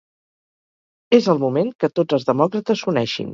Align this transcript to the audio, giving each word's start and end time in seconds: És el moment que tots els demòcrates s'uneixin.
És 1.17 1.27
el 1.33 1.41
moment 1.45 1.69
que 1.85 1.91
tots 2.01 2.19
els 2.19 2.27
demòcrates 2.31 2.83
s'uneixin. 2.85 3.29